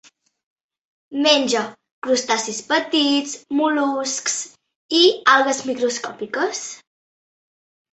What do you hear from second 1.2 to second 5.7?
Menja crustacis petits, mol·luscs i algues